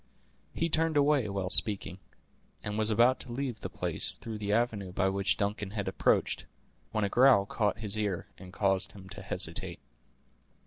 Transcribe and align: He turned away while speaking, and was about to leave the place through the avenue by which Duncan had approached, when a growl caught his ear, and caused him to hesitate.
He 0.55 0.67
turned 0.67 0.97
away 0.97 1.29
while 1.29 1.51
speaking, 1.51 1.99
and 2.63 2.75
was 2.75 2.89
about 2.89 3.19
to 3.19 3.31
leave 3.31 3.59
the 3.59 3.69
place 3.69 4.15
through 4.15 4.39
the 4.39 4.51
avenue 4.51 4.91
by 4.91 5.09
which 5.09 5.37
Duncan 5.37 5.69
had 5.69 5.87
approached, 5.87 6.47
when 6.91 7.03
a 7.03 7.07
growl 7.07 7.45
caught 7.45 7.77
his 7.77 7.95
ear, 7.95 8.25
and 8.39 8.51
caused 8.51 8.93
him 8.93 9.09
to 9.09 9.21
hesitate. 9.21 9.77